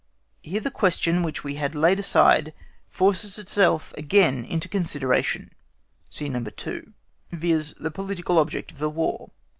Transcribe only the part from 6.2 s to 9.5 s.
No. 2), viz., the political object of the War.